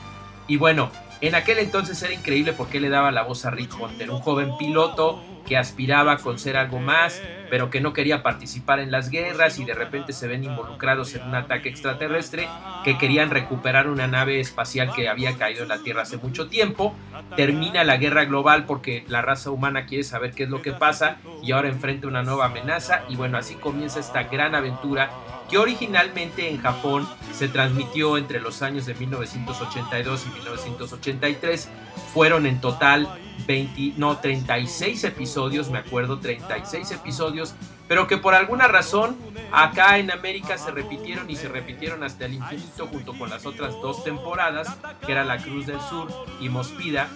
Y 0.47 0.55
bueno, 0.55 0.89
en 1.19 1.35
aquel 1.35 1.59
entonces 1.59 2.01
era 2.01 2.13
increíble 2.13 2.53
porque 2.53 2.79
le 2.79 2.87
daba 2.87 3.11
la 3.11 3.23
voz 3.23 3.43
a 3.45 3.51
Rick 3.51 3.77
Hunter, 3.77 4.09
un 4.09 4.21
joven 4.21 4.55
piloto 4.57 5.21
que 5.45 5.57
aspiraba 5.57 6.17
con 6.17 6.39
ser 6.39 6.57
algo 6.57 6.79
más, 6.79 7.21
pero 7.49 7.69
que 7.69 7.81
no 7.81 7.93
quería 7.93 8.21
participar 8.23 8.79
en 8.79 8.91
las 8.91 9.09
guerras 9.09 9.59
y 9.59 9.65
de 9.65 9.73
repente 9.73 10.13
se 10.13 10.27
ven 10.27 10.43
involucrados 10.43 11.15
en 11.15 11.23
un 11.23 11.35
ataque 11.35 11.69
extraterrestre 11.69 12.47
que 12.83 12.97
querían 12.97 13.29
recuperar 13.29 13.87
una 13.87 14.07
nave 14.07 14.39
espacial 14.39 14.93
que 14.93 15.09
había 15.09 15.37
caído 15.37 15.63
en 15.63 15.69
la 15.69 15.79
Tierra 15.79 16.03
hace 16.03 16.17
mucho 16.17 16.47
tiempo. 16.47 16.95
Termina 17.35 17.83
la 17.83 17.97
guerra 17.97 18.25
global 18.25 18.65
porque 18.65 19.03
la 19.07 19.21
raza 19.21 19.51
humana 19.51 19.85
quiere 19.85 20.03
saber 20.03 20.31
qué 20.31 20.43
es 20.43 20.49
lo 20.49 20.61
que 20.61 20.73
pasa 20.73 21.17
y 21.43 21.51
ahora 21.51 21.69
enfrenta 21.69 22.07
una 22.07 22.23
nueva 22.23 22.45
amenaza 22.45 23.03
y 23.09 23.15
bueno, 23.15 23.37
así 23.37 23.55
comienza 23.55 23.99
esta 23.99 24.23
gran 24.23 24.55
aventura 24.55 25.09
que 25.49 25.57
originalmente 25.57 26.49
en 26.49 26.61
Japón 26.61 27.07
se 27.33 27.47
transmitió 27.47 28.17
entre 28.17 28.39
los 28.39 28.61
años 28.61 28.85
de 28.85 28.93
1982 28.93 30.25
y 30.25 30.29
1983. 30.29 31.69
Fueron 32.13 32.45
en 32.45 32.61
total 32.61 33.07
20, 33.47 33.93
no, 33.97 34.17
36 34.17 35.03
episodios, 35.03 35.69
me 35.69 35.79
acuerdo, 35.79 36.19
36 36.19 36.91
episodios, 36.91 37.55
pero 37.87 38.07
que 38.07 38.17
por 38.17 38.35
alguna 38.35 38.67
razón 38.67 39.17
acá 39.51 39.97
en 39.97 40.11
América 40.11 40.57
se 40.57 40.71
repitieron 40.71 41.29
y 41.29 41.35
se 41.35 41.47
repitieron 41.47 42.03
hasta 42.03 42.25
el 42.25 42.35
infinito 42.35 42.87
junto 42.87 43.17
con 43.17 43.29
las 43.29 43.45
otras 43.45 43.73
dos 43.81 44.03
temporadas, 44.03 44.77
que 45.05 45.11
era 45.11 45.23
La 45.23 45.37
Cruz 45.37 45.65
del 45.65 45.79
Sur 45.81 46.07
y 46.39 46.49
Mospida, 46.49 47.09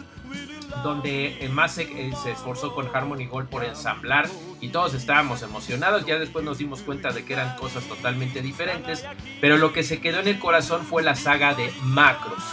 donde 0.81 1.37
se, 1.67 1.83
eh, 1.83 2.11
se, 2.21 2.31
esforzó 2.31 2.73
con 2.73 2.89
Harmony 2.93 3.25
Gold 3.25 3.49
por 3.49 3.63
ensamblar 3.63 4.27
y 4.59 4.69
todos 4.69 4.93
estábamos 4.93 5.41
emocionados, 5.41 6.05
ya 6.05 6.17
después 6.17 6.43
nos 6.43 6.57
dimos 6.57 6.81
cuenta 6.81 7.11
de 7.11 7.25
que 7.25 7.33
eran 7.33 7.55
cosas 7.57 7.83
totalmente 7.85 8.41
diferentes, 8.41 9.05
pero 9.41 9.57
lo 9.57 9.73
que 9.73 9.83
se 9.83 10.01
quedó 10.01 10.19
en 10.19 10.27
el 10.27 10.39
corazón 10.39 10.85
fue 10.85 11.03
la 11.03 11.15
saga 11.15 11.53
de 11.53 11.71
Macros. 11.83 12.43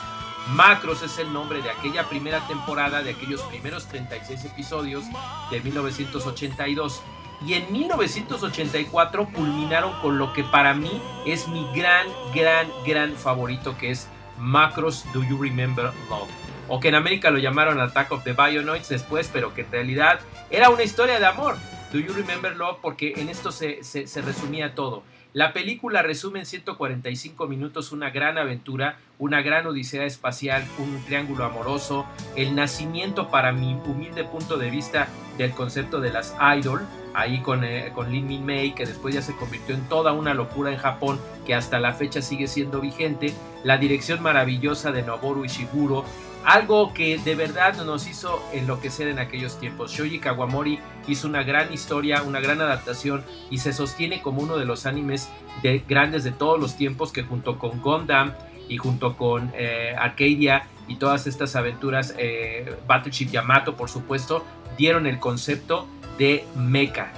Macros 0.55 1.03
es 1.03 1.19
el 1.19 1.33
nombre 1.33 1.63
de 1.63 1.71
aquella 1.71 2.09
primera 2.09 2.41
temporada, 2.49 3.03
de 3.03 3.11
aquellos 3.11 3.41
primeros 3.43 3.87
36 3.87 4.45
episodios 4.47 5.05
de 5.51 5.61
1982. 5.61 7.03
Y 7.47 7.55
en 7.55 7.73
1984 7.73 9.29
culminaron 9.33 9.99
con 10.01 10.19
lo 10.19 10.33
que 10.33 10.45
para 10.45 10.75
mí 10.75 11.01
es 11.25 11.49
mi 11.49 11.67
gran, 11.75 12.07
gran, 12.35 12.67
gran 12.85 13.15
favorito, 13.15 13.79
que 13.79 13.93
es 13.93 14.09
Macros 14.39 15.05
Do 15.15 15.23
You 15.23 15.41
Remember 15.41 15.93
Love? 16.11 16.50
O 16.73 16.79
que 16.79 16.89
en 16.89 16.95
América 16.95 17.33
lo 17.33 17.39
llamaron 17.39 17.81
Attack 17.81 18.13
of 18.13 18.23
the 18.23 18.33
Bionoids 18.33 18.89
después, 18.89 19.29
pero 19.33 19.53
que 19.53 19.63
en 19.63 19.73
realidad 19.73 20.21
era 20.51 20.71
una 20.71 20.85
historia 20.85 21.19
de 21.19 21.27
amor. 21.27 21.57
Do 21.93 21.99
You 21.99 22.13
Remember 22.13 22.57
Love? 22.57 22.79
Porque 22.81 23.15
en 23.17 23.29
esto 23.29 23.51
se, 23.51 23.83
se, 23.83 24.07
se 24.07 24.23
resumía 24.23 24.77
todo. 24.77 25.03
La 25.33 25.53
película 25.53 26.03
resume 26.03 26.41
en 26.41 26.47
145 26.47 27.49
minutos 27.49 27.91
una 27.91 28.11
gran 28.11 28.39
aventura, 28.39 28.99
una 29.19 29.43
gran 29.43 29.67
odisea 29.67 30.05
espacial, 30.05 30.65
un 30.79 31.05
triángulo 31.05 31.45
amoroso, 31.45 32.07
el 32.37 32.55
nacimiento 32.55 33.31
para 33.31 33.53
mi 33.53 33.75
humilde 33.75 34.25
punto 34.25 34.57
de 34.57 34.71
vista 34.71 35.09
del 35.39 35.53
concepto 35.53 36.01
de 36.01 36.13
las 36.13 36.37
idol, 36.57 36.81
ahí 37.15 37.41
con, 37.43 37.65
eh, 37.65 37.91
con 37.95 38.11
Lin 38.11 38.27
Min 38.27 38.45
Mei, 38.45 38.75
que 38.75 38.87
después 38.87 39.15
ya 39.15 39.23
se 39.23 39.37
convirtió 39.37 39.75
en 39.75 39.89
toda 39.89 40.13
una 40.13 40.35
locura 40.35 40.73
en 40.73 40.79
Japón, 40.79 41.21
que 41.47 41.55
hasta 41.55 41.79
la 41.79 41.95
fecha 41.95 42.23
sigue 42.23 42.49
siendo 42.49 42.81
vigente, 42.81 43.33
la 43.63 43.77
dirección 43.77 44.23
maravillosa 44.23 44.91
de 44.91 45.03
Noboru 45.03 45.45
Ishiguro, 45.45 46.05
algo 46.45 46.95
que 46.95 47.19
de 47.19 47.35
verdad 47.35 47.85
nos 47.85 48.07
hizo 48.07 48.43
enloquecer 48.53 49.09
en 49.09 49.19
aquellos 49.19 49.59
tiempos. 49.59 49.93
Shoji 49.93 50.19
Kawamori 50.19 50.79
hizo 51.07 51.29
una 51.29 51.43
gran 51.43 51.73
historia, 51.73 52.23
una 52.23 52.41
gran 52.41 52.61
adaptación 52.61 53.25
y 53.51 53.59
se 53.59 53.73
sostiene 53.73 54.23
como 54.23 54.43
uno 54.43 54.57
de 54.57 54.65
los 54.65 54.87
animes 54.87 55.29
de, 55.63 55.83
grandes 55.87 56.25
de 56.25 56.33
todos 56.33 56.59
los 56.59 56.77
tiempos 56.77 57.13
que 57.13 57.23
junto 57.23 57.59
con 57.59 57.81
Gundam 57.81 58.33
y 58.69 58.79
junto 58.79 59.17
con 59.17 59.53
eh, 59.55 59.95
Arcadia 59.99 60.65
y 60.89 60.97
todas 60.97 61.27
estas 61.27 61.57
aventuras, 61.57 62.15
eh, 62.19 62.77
Battleship 62.87 63.31
Yamato 63.31 63.77
por 63.77 63.91
supuesto, 63.91 64.45
dieron 64.77 65.07
el 65.07 65.19
concepto 65.19 65.87
de 66.19 66.45
mecha 66.57 67.13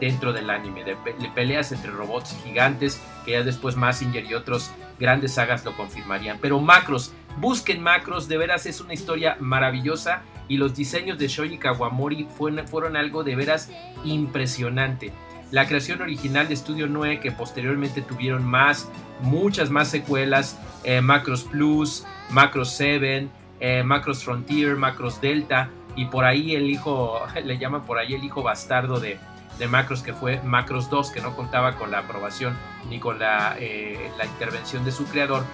dentro 0.00 0.32
del 0.32 0.50
anime, 0.50 0.84
de, 0.84 0.96
peleas 1.34 1.72
entre 1.72 1.90
robots 1.90 2.36
gigantes, 2.44 3.00
que 3.24 3.32
ya 3.32 3.42
después 3.42 3.76
Massinger 3.76 4.24
y 4.24 4.34
otros 4.34 4.70
grandes 4.98 5.34
sagas 5.34 5.64
lo 5.64 5.76
confirmarían. 5.76 6.38
Pero 6.40 6.60
Macros, 6.60 7.12
busquen 7.40 7.82
Macros, 7.82 8.28
de 8.28 8.38
veras 8.38 8.66
es 8.66 8.80
una 8.80 8.94
historia 8.94 9.36
maravillosa 9.40 10.22
y 10.48 10.56
los 10.56 10.74
diseños 10.74 11.18
de 11.18 11.28
Shoji 11.28 11.58
Kawamori 11.58 12.26
fueron, 12.36 12.96
algo 12.96 13.22
de 13.22 13.36
veras 13.36 13.70
impresionante. 14.04 15.12
La 15.50 15.66
creación 15.66 16.02
original 16.02 16.48
de 16.48 16.56
Studio 16.56 16.86
9 16.88 17.20
que 17.20 17.32
posteriormente 17.32 18.02
tuvieron 18.02 18.44
más, 18.44 18.88
muchas 19.20 19.70
más 19.70 19.88
secuelas, 19.88 20.58
eh, 20.84 21.00
Macros 21.00 21.44
Plus, 21.44 22.04
Macros 22.30 22.72
7, 22.76 23.28
eh, 23.60 23.82
Macros 23.82 24.24
Frontier, 24.24 24.76
Macros 24.76 25.20
Delta 25.20 25.70
y 25.96 26.06
por 26.06 26.24
ahí 26.24 26.54
el 26.54 26.68
hijo, 26.70 27.20
le 27.44 27.58
llaman 27.58 27.84
por 27.84 27.98
ahí 27.98 28.14
el 28.14 28.24
hijo 28.24 28.42
bastardo 28.42 29.00
de, 29.00 29.18
de 29.58 29.68
Macros 29.68 30.02
que 30.02 30.12
fue 30.12 30.40
Macros 30.42 30.90
2 30.90 31.10
que 31.10 31.20
no 31.20 31.34
contaba 31.34 31.76
con 31.76 31.90
la 31.90 32.00
aprobación 32.00 32.56
ni 32.88 32.98
con 32.98 33.18
la, 33.18 33.56
eh, 33.58 34.10
la 34.16 34.26
intervención 34.26 34.84
de 34.84 34.92
su 34.92 35.04
creador. 35.06 35.44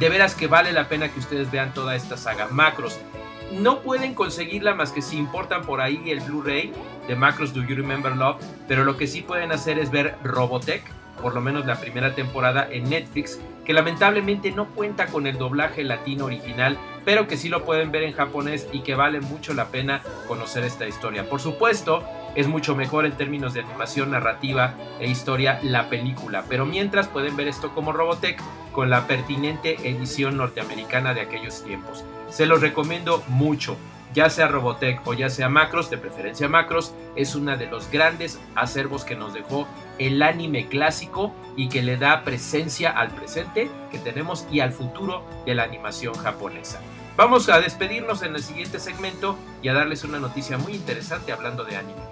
De 0.00 0.08
veras 0.08 0.34
que 0.34 0.46
vale 0.46 0.72
la 0.72 0.88
pena 0.88 1.12
que 1.12 1.20
ustedes 1.20 1.50
vean 1.50 1.74
toda 1.74 1.94
esta 1.94 2.16
saga. 2.16 2.48
Macros. 2.48 2.98
No 3.52 3.80
pueden 3.80 4.14
conseguirla 4.14 4.74
más 4.74 4.92
que 4.92 5.02
si 5.02 5.18
importan 5.18 5.62
por 5.66 5.82
ahí 5.82 6.10
el 6.10 6.20
Blu-ray 6.20 6.72
de 7.06 7.16
Macros 7.16 7.52
Do 7.52 7.62
You 7.62 7.76
Remember 7.76 8.16
Love, 8.16 8.42
pero 8.66 8.84
lo 8.84 8.96
que 8.96 9.06
sí 9.06 9.20
pueden 9.20 9.52
hacer 9.52 9.78
es 9.78 9.90
ver 9.90 10.14
Robotech, 10.24 10.82
por 11.20 11.34
lo 11.34 11.42
menos 11.42 11.66
la 11.66 11.78
primera 11.78 12.14
temporada 12.14 12.66
en 12.70 12.88
Netflix, 12.88 13.38
que 13.66 13.74
lamentablemente 13.74 14.52
no 14.52 14.68
cuenta 14.68 15.06
con 15.08 15.26
el 15.26 15.36
doblaje 15.36 15.84
latino 15.84 16.24
original, 16.24 16.78
pero 17.04 17.26
que 17.26 17.36
sí 17.36 17.50
lo 17.50 17.66
pueden 17.66 17.92
ver 17.92 18.04
en 18.04 18.14
japonés 18.14 18.68
y 18.72 18.80
que 18.80 18.94
vale 18.94 19.20
mucho 19.20 19.52
la 19.52 19.66
pena 19.66 20.00
conocer 20.26 20.64
esta 20.64 20.88
historia. 20.88 21.28
Por 21.28 21.40
supuesto, 21.40 22.02
es 22.34 22.46
mucho 22.48 22.74
mejor 22.74 23.06
en 23.06 23.12
términos 23.12 23.54
de 23.54 23.60
animación, 23.60 24.10
narrativa 24.10 24.74
e 25.00 25.08
historia 25.08 25.58
la 25.62 25.88
película, 25.88 26.44
pero 26.48 26.66
mientras 26.66 27.08
pueden 27.08 27.36
ver 27.36 27.48
esto 27.48 27.74
como 27.74 27.92
Robotech 27.92 28.40
con 28.72 28.90
la 28.90 29.06
pertinente 29.06 29.76
edición 29.88 30.36
norteamericana 30.36 31.14
de 31.14 31.22
aquellos 31.22 31.64
tiempos. 31.64 32.04
Se 32.28 32.46
los 32.46 32.60
recomiendo 32.60 33.22
mucho 33.28 33.76
ya 34.12 34.28
sea 34.28 34.48
Robotech 34.48 35.06
o 35.06 35.14
ya 35.14 35.30
sea 35.30 35.48
Macros, 35.48 35.90
de 35.90 35.98
preferencia 35.98 36.48
Macros, 36.48 36.92
es 37.16 37.34
una 37.34 37.56
de 37.56 37.66
los 37.66 37.90
grandes 37.90 38.40
acervos 38.54 39.04
que 39.04 39.16
nos 39.16 39.34
dejó 39.34 39.68
el 39.98 40.22
anime 40.22 40.68
clásico 40.68 41.32
y 41.56 41.68
que 41.68 41.82
le 41.82 41.96
da 41.96 42.24
presencia 42.24 42.90
al 42.90 43.10
presente 43.10 43.70
que 43.90 43.98
tenemos 43.98 44.46
y 44.50 44.60
al 44.60 44.72
futuro 44.72 45.24
de 45.46 45.54
la 45.54 45.64
animación 45.64 46.14
japonesa. 46.14 46.80
Vamos 47.16 47.48
a 47.48 47.60
despedirnos 47.60 48.22
en 48.22 48.34
el 48.34 48.42
siguiente 48.42 48.80
segmento 48.80 49.36
y 49.62 49.68
a 49.68 49.74
darles 49.74 50.04
una 50.04 50.18
noticia 50.18 50.58
muy 50.58 50.74
interesante 50.74 51.32
hablando 51.32 51.64
de 51.64 51.76
anime. 51.76 52.09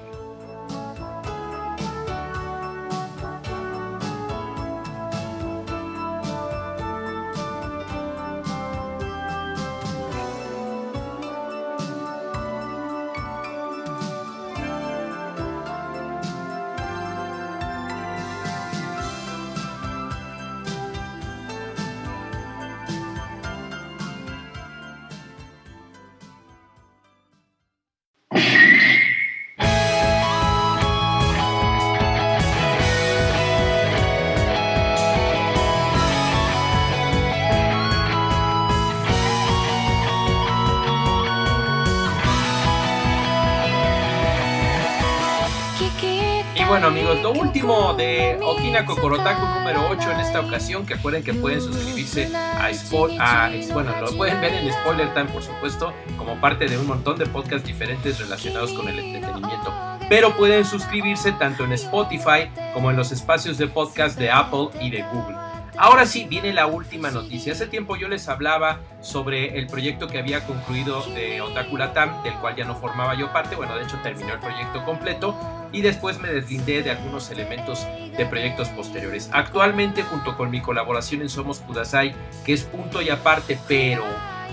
Bueno 46.68 46.88
amigos, 46.88 47.22
lo 47.22 47.32
último 47.32 47.94
de 47.94 48.38
Okina 48.42 48.84
Kokorotaku 48.84 49.40
número 49.58 49.88
8 49.88 50.10
en 50.10 50.20
esta 50.20 50.40
ocasión, 50.40 50.84
que 50.84 50.94
acuerden 50.94 51.22
que 51.22 51.32
pueden 51.32 51.62
suscribirse 51.62 52.30
a, 52.36 52.70
Spo 52.74 53.08
a 53.18 53.50
bueno, 53.72 53.94
lo 54.00 54.14
pueden 54.16 54.38
ver 54.42 54.52
en 54.52 54.70
Spoiler 54.72 55.12
Time 55.14 55.26
por 55.26 55.42
supuesto, 55.42 55.94
como 56.18 56.38
parte 56.40 56.66
de 56.66 56.76
un 56.76 56.86
montón 56.86 57.18
de 57.18 57.24
podcasts 57.24 57.66
diferentes 57.66 58.18
relacionados 58.18 58.72
con 58.72 58.86
el 58.86 58.98
entretenimiento. 58.98 59.72
Pero 60.10 60.36
pueden 60.36 60.66
suscribirse 60.66 61.32
tanto 61.32 61.64
en 61.64 61.72
Spotify 61.72 62.50
como 62.74 62.90
en 62.90 62.96
los 62.96 63.12
espacios 63.12 63.56
de 63.56 63.66
podcast 63.66 64.18
de 64.18 64.30
Apple 64.30 64.68
y 64.78 64.90
de 64.90 65.02
Google. 65.10 65.47
Ahora 65.80 66.06
sí, 66.06 66.26
viene 66.28 66.52
la 66.52 66.66
última 66.66 67.12
noticia. 67.12 67.52
Hace 67.52 67.68
tiempo 67.68 67.94
yo 67.94 68.08
les 68.08 68.28
hablaba 68.28 68.80
sobre 69.00 69.56
el 69.60 69.68
proyecto 69.68 70.08
que 70.08 70.18
había 70.18 70.44
concluido 70.44 71.02
de 71.14 71.40
Otaku 71.40 71.76
Latam, 71.76 72.20
del 72.24 72.34
cual 72.34 72.56
ya 72.56 72.64
no 72.64 72.74
formaba 72.74 73.14
yo 73.14 73.32
parte. 73.32 73.54
Bueno, 73.54 73.76
de 73.76 73.84
hecho 73.84 73.96
terminó 74.02 74.32
el 74.32 74.40
proyecto 74.40 74.84
completo 74.84 75.36
y 75.70 75.82
después 75.82 76.18
me 76.18 76.30
deslindé 76.30 76.82
de 76.82 76.90
algunos 76.90 77.30
elementos 77.30 77.86
de 78.16 78.26
proyectos 78.26 78.68
posteriores. 78.70 79.30
Actualmente, 79.32 80.02
junto 80.02 80.36
con 80.36 80.50
mi 80.50 80.60
colaboración 80.60 81.22
en 81.22 81.28
Somos 81.28 81.60
Kudasai, 81.60 82.12
que 82.44 82.54
es 82.54 82.64
punto 82.64 83.00
y 83.00 83.10
aparte, 83.10 83.56
pero 83.68 84.02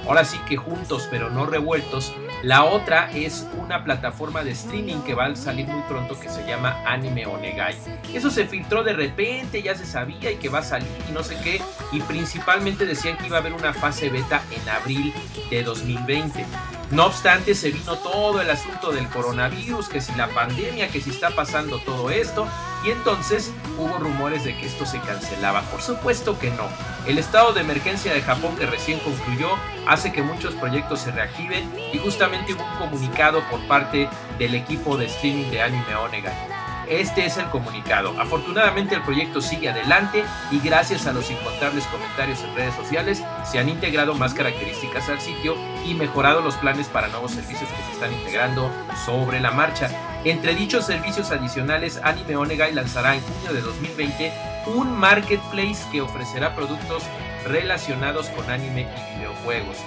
ahora 0.07 0.25
sí 0.25 0.37
que 0.47 0.57
juntos 0.57 1.07
pero 1.09 1.29
no 1.29 1.45
revueltos. 1.45 2.13
La 2.43 2.63
otra 2.63 3.11
es 3.11 3.47
una 3.57 3.83
plataforma 3.83 4.43
de 4.43 4.51
streaming 4.51 5.01
que 5.01 5.15
va 5.15 5.25
a 5.25 5.35
salir 5.35 5.67
muy 5.67 5.81
pronto 5.83 6.19
que 6.19 6.29
se 6.29 6.45
llama 6.45 6.77
Anime 6.85 7.25
Onegai. 7.25 7.75
Eso 8.13 8.29
se 8.29 8.45
filtró 8.45 8.83
de 8.83 8.93
repente, 8.93 9.61
ya 9.61 9.75
se 9.75 9.85
sabía 9.85 10.31
y 10.31 10.35
que 10.35 10.49
va 10.49 10.59
a 10.59 10.63
salir 10.63 10.87
y 11.09 11.11
no 11.11 11.23
sé 11.23 11.37
qué. 11.43 11.61
Y 11.91 12.01
principalmente 12.01 12.85
decían 12.85 13.17
que 13.17 13.27
iba 13.27 13.37
a 13.37 13.39
haber 13.39 13.53
una 13.53 13.73
fase 13.73 14.09
beta 14.09 14.41
en 14.51 14.69
abril 14.69 15.13
de 15.49 15.63
2020. 15.63 16.45
No 16.91 17.07
obstante, 17.07 17.55
se 17.55 17.71
vino 17.71 17.95
todo 17.97 18.41
el 18.41 18.49
asunto 18.49 18.91
del 18.91 19.07
coronavirus, 19.09 19.89
que 19.89 20.01
si 20.01 20.13
la 20.13 20.27
pandemia, 20.27 20.89
que 20.89 21.01
si 21.01 21.09
está 21.09 21.31
pasando 21.31 21.79
todo 21.79 22.11
esto, 22.11 22.47
y 22.85 22.91
entonces 22.91 23.51
hubo 23.77 23.97
rumores 23.97 24.43
de 24.43 24.55
que 24.55 24.67
esto 24.67 24.85
se 24.85 24.99
cancelaba. 24.99 25.61
Por 25.63 25.81
supuesto 25.81 26.37
que 26.37 26.51
no. 26.51 26.69
El 27.07 27.17
estado 27.17 27.53
de 27.53 27.61
emergencia 27.61 28.13
de 28.13 28.21
Japón 28.21 28.55
que 28.55 28.67
recién 28.67 28.99
concluyó 28.99 29.49
hace 29.87 30.11
que 30.11 30.21
muchos 30.21 30.53
proyectos 30.53 31.01
se 31.01 31.11
reactiven 31.11 31.71
y 31.91 31.97
justamente 31.97 32.53
hubo 32.53 32.63
un 32.63 32.77
comunicado 32.77 33.41
por 33.49 33.65
parte 33.67 34.07
del 34.37 34.53
equipo 34.53 34.95
de 34.97 35.05
streaming 35.05 35.49
de 35.49 35.63
Anime 35.63 35.95
Onega. 35.95 36.54
Este 36.89 37.25
es 37.25 37.37
el 37.37 37.45
comunicado. 37.49 38.13
Afortunadamente 38.19 38.95
el 38.95 39.01
proyecto 39.01 39.41
sigue 39.41 39.69
adelante 39.69 40.23
y 40.51 40.59
gracias 40.59 41.07
a 41.07 41.13
los 41.13 41.31
incontables 41.31 41.85
comentarios 41.85 42.41
en 42.43 42.55
redes 42.55 42.75
sociales 42.75 43.23
se 43.43 43.57
han 43.57 43.69
integrado 43.69 44.13
más 44.13 44.33
características 44.33 45.09
al 45.09 45.19
sitio 45.19 45.55
y 45.85 45.95
mejorado 45.95 46.41
los 46.41 46.55
planes 46.55 46.87
para 46.87 47.07
nuevos 47.07 47.31
servicios 47.31 47.69
que 47.69 47.83
se 47.83 47.91
están 47.93 48.13
integrando 48.13 48.71
sobre 49.05 49.39
la 49.39 49.51
marcha. 49.51 49.89
Entre 50.23 50.53
dichos 50.53 50.85
servicios 50.85 51.31
adicionales, 51.31 51.99
Anime 52.03 52.35
Onegai 52.35 52.73
lanzará 52.73 53.15
en 53.15 53.21
junio 53.21 53.53
de 53.53 53.61
2020 53.61 54.33
un 54.75 54.95
marketplace 54.95 55.85
que 55.91 56.01
ofrecerá 56.01 56.55
productos 56.55 57.03
relacionados 57.45 58.27
con 58.29 58.49
anime 58.49 58.81
y 58.81 59.17
videojuegos. 59.17 59.77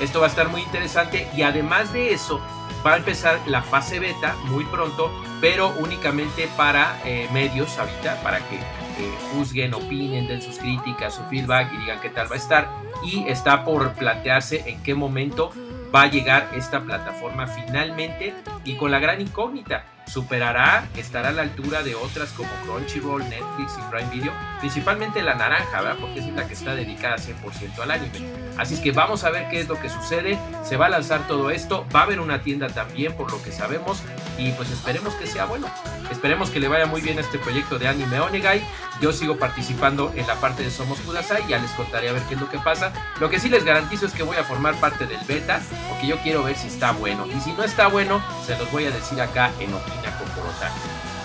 Esto 0.00 0.20
va 0.20 0.26
a 0.26 0.30
estar 0.30 0.48
muy 0.48 0.62
interesante 0.62 1.28
y 1.36 1.42
además 1.42 1.92
de 1.92 2.12
eso 2.12 2.40
va 2.84 2.94
a 2.94 2.96
empezar 2.96 3.40
la 3.46 3.62
fase 3.62 3.98
beta 3.98 4.34
muy 4.44 4.64
pronto, 4.64 5.10
pero 5.40 5.68
únicamente 5.78 6.48
para 6.56 7.00
eh, 7.04 7.28
medios 7.32 7.78
ahorita, 7.78 8.22
para 8.22 8.38
que 8.48 8.56
eh, 8.56 9.14
juzguen, 9.32 9.74
opinen, 9.74 10.26
den 10.26 10.42
sus 10.42 10.58
críticas, 10.58 11.14
su 11.14 11.22
feedback 11.24 11.72
y 11.72 11.78
digan 11.78 12.00
qué 12.00 12.10
tal 12.10 12.30
va 12.30 12.36
a 12.36 12.38
estar. 12.38 12.68
Y 13.04 13.26
está 13.28 13.64
por 13.64 13.92
plantearse 13.94 14.68
en 14.68 14.82
qué 14.82 14.94
momento 14.94 15.50
va 15.94 16.02
a 16.02 16.06
llegar 16.06 16.48
esta 16.54 16.80
plataforma 16.80 17.46
finalmente 17.46 18.34
y 18.64 18.76
con 18.76 18.90
la 18.90 18.98
gran 18.98 19.20
incógnita 19.20 19.84
superará, 20.06 20.86
estará 20.96 21.28
a 21.28 21.32
la 21.32 21.42
altura 21.42 21.82
de 21.82 21.94
otras 21.94 22.30
como 22.32 22.50
Crunchyroll, 22.64 23.22
Netflix 23.28 23.78
y 23.78 23.90
Prime 23.90 24.10
Video, 24.10 24.32
principalmente 24.60 25.22
la 25.22 25.34
naranja, 25.34 25.80
¿verdad? 25.80 25.98
Porque 26.00 26.20
es 26.20 26.26
la 26.26 26.46
que 26.46 26.54
está 26.54 26.74
dedicada 26.74 27.16
100% 27.16 27.78
al 27.80 27.90
anime. 27.90 28.18
Así 28.58 28.74
es 28.74 28.80
que 28.80 28.92
vamos 28.92 29.24
a 29.24 29.30
ver 29.30 29.48
qué 29.48 29.60
es 29.60 29.68
lo 29.68 29.80
que 29.80 29.88
sucede, 29.88 30.38
se 30.64 30.76
va 30.76 30.86
a 30.86 30.88
lanzar 30.90 31.26
todo 31.26 31.50
esto, 31.50 31.86
va 31.94 32.00
a 32.00 32.02
haber 32.04 32.20
una 32.20 32.42
tienda 32.42 32.68
también 32.68 33.14
por 33.14 33.30
lo 33.30 33.42
que 33.42 33.50
sabemos 33.50 34.02
y 34.38 34.50
pues 34.52 34.70
esperemos 34.70 35.14
que 35.14 35.26
sea 35.26 35.46
bueno. 35.46 35.68
Esperemos 36.10 36.50
que 36.50 36.60
le 36.60 36.68
vaya 36.68 36.86
muy 36.86 37.00
bien 37.00 37.18
a 37.18 37.22
este 37.22 37.38
proyecto 37.38 37.78
de 37.78 37.88
Anime 37.88 38.20
Onegai. 38.20 38.62
Yo 39.00 39.12
sigo 39.12 39.36
participando 39.38 40.12
en 40.14 40.26
la 40.26 40.36
parte 40.36 40.62
de 40.62 40.70
Somos 40.70 41.00
Kudasai, 41.00 41.46
ya 41.48 41.58
les 41.58 41.70
contaré 41.72 42.08
a 42.08 42.12
ver 42.12 42.22
qué 42.24 42.34
es 42.34 42.40
lo 42.40 42.50
que 42.50 42.58
pasa. 42.58 42.92
Lo 43.20 43.30
que 43.30 43.40
sí 43.40 43.48
les 43.48 43.64
garantizo 43.64 44.06
es 44.06 44.12
que 44.12 44.22
voy 44.22 44.36
a 44.36 44.44
formar 44.44 44.74
parte 44.76 45.06
del 45.06 45.18
beta, 45.26 45.60
porque 45.88 46.06
yo 46.06 46.18
quiero 46.18 46.44
ver 46.44 46.56
si 46.56 46.68
está 46.68 46.92
bueno. 46.92 47.26
Y 47.26 47.40
si 47.40 47.52
no 47.52 47.64
está 47.64 47.88
bueno, 47.88 48.22
se 48.46 48.56
los 48.56 48.70
voy 48.70 48.84
a 48.84 48.90
decir 48.90 49.20
acá 49.20 49.50
en 49.58 49.72
Opina. 49.72 50.12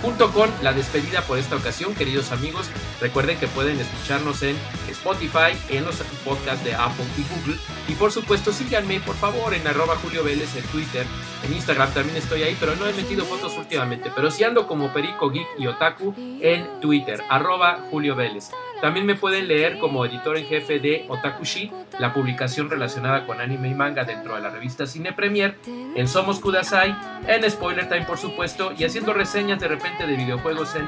Junto 0.01 0.31
con 0.31 0.51
la 0.61 0.73
despedida 0.73 1.21
por 1.21 1.39
esta 1.39 1.55
ocasión, 1.55 1.95
queridos 1.95 2.31
amigos, 2.31 2.69
recuerden 3.01 3.37
que 3.39 3.47
pueden 3.47 3.79
escucharnos 3.79 4.43
en 4.43 4.55
Spotify, 4.97 5.53
en 5.69 5.85
los 5.85 5.95
podcasts 6.25 6.63
de 6.63 6.73
Apple 6.73 7.05
y 7.17 7.23
Google. 7.33 7.59
Y 7.87 7.93
por 7.93 8.11
supuesto, 8.11 8.51
síganme 8.51 8.99
por 8.99 9.15
favor 9.15 9.53
en 9.53 9.65
arroba 9.67 9.95
Julio 9.97 10.23
Vélez 10.23 10.55
en 10.55 10.63
Twitter. 10.65 11.05
En 11.43 11.53
Instagram 11.53 11.93
también 11.93 12.17
estoy 12.17 12.43
ahí, 12.43 12.57
pero 12.59 12.75
no 12.75 12.87
he 12.87 12.93
metido 12.93 13.25
fotos 13.25 13.57
últimamente. 13.57 14.11
Pero 14.15 14.31
sí 14.31 14.43
ando 14.43 14.67
como 14.67 14.91
Perico 14.91 15.29
Geek 15.29 15.47
y 15.57 15.67
Otaku 15.67 16.13
en 16.41 16.79
Twitter, 16.81 17.21
arroba 17.29 17.79
Julio 17.89 18.15
Vélez. 18.15 18.49
También 18.81 19.05
me 19.05 19.15
pueden 19.15 19.47
leer 19.47 19.79
como 19.79 20.05
editor 20.05 20.37
en 20.37 20.45
jefe 20.45 20.79
de 20.79 21.05
Otakushi, 21.07 21.71
la 21.99 22.13
publicación 22.13 22.69
relacionada 22.69 23.25
con 23.25 23.41
anime 23.41 23.69
y 23.69 23.73
manga 23.73 24.03
dentro 24.03 24.35
de 24.35 24.41
la 24.41 24.51
revista 24.51 24.85
Cine 24.85 25.13
Premier, 25.13 25.57
en 25.65 26.07
Somos 26.07 26.39
Kudasai, 26.39 26.95
en 27.27 27.49
Spoiler 27.49 27.89
Time 27.89 28.05
por 28.05 28.19
supuesto, 28.19 28.73
y 28.77 28.83
haciendo 28.83 29.13
reseñas 29.13 29.59
de 29.59 29.67
repente 29.67 30.05
de 30.05 30.15
videojuegos 30.15 30.75
en 30.75 30.87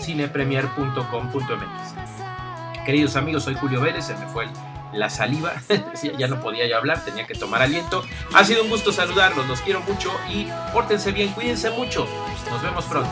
cinepremier.com.mx. 0.00 2.21
Queridos 2.84 3.14
amigos, 3.14 3.44
soy 3.44 3.54
Julio 3.54 3.80
Vélez, 3.80 4.06
se 4.06 4.14
me 4.14 4.26
fue 4.26 4.46
la 4.92 5.08
saliva, 5.08 5.52
ya 6.18 6.26
no 6.26 6.40
podía 6.40 6.66
yo 6.66 6.76
hablar, 6.76 7.04
tenía 7.04 7.26
que 7.26 7.34
tomar 7.34 7.62
aliento. 7.62 8.02
Ha 8.34 8.44
sido 8.44 8.64
un 8.64 8.70
gusto 8.70 8.92
saludarlos, 8.92 9.46
los 9.46 9.60
quiero 9.60 9.80
mucho 9.82 10.10
y 10.28 10.48
pórtense 10.72 11.12
bien, 11.12 11.32
cuídense 11.32 11.70
mucho. 11.70 12.08
Nos 12.50 12.62
vemos 12.62 12.84
pronto. 12.86 13.10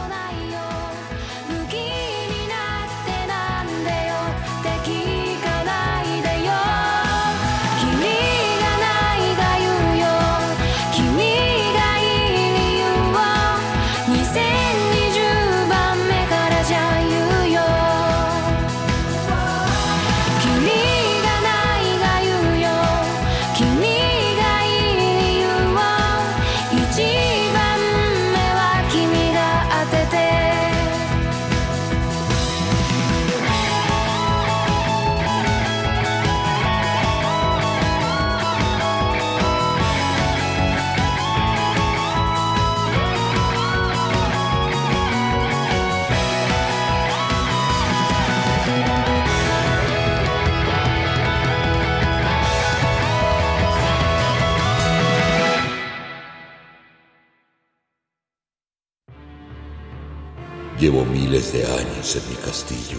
Llevo 60.81 61.05
miles 61.05 61.53
de 61.53 61.62
años 61.66 62.16
en 62.16 62.27
mi 62.31 62.37
castillo 62.37 62.97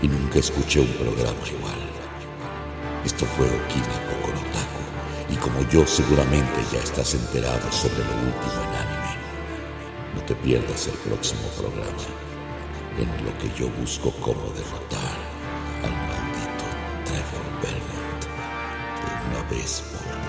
y 0.00 0.08
nunca 0.08 0.38
escuché 0.38 0.80
un 0.80 0.90
programa 0.94 1.46
igual. 1.46 1.78
Esto 3.04 3.26
fue 3.26 3.44
Okina 3.44 4.00
Kokorotaku 4.08 4.80
y 5.28 5.36
como 5.36 5.60
yo 5.68 5.86
seguramente 5.86 6.58
ya 6.72 6.78
estás 6.78 7.12
enterado 7.12 7.70
sobre 7.70 7.98
lo 7.98 8.12
último 8.12 8.62
en 8.62 8.74
anime, 8.80 9.14
no 10.14 10.22
te 10.22 10.34
pierdas 10.36 10.86
el 10.86 10.94
próximo 10.94 11.46
programa 11.58 12.02
en 12.98 13.26
lo 13.26 13.38
que 13.40 13.52
yo 13.60 13.68
busco 13.78 14.10
cómo 14.22 14.50
derrotar 14.56 15.18
al 15.84 15.92
maldito 15.92 16.64
Trevor 17.04 17.46
Belmont 17.60 18.24
de 19.04 19.36
una 19.36 19.50
vez 19.50 19.82
por 19.92 20.25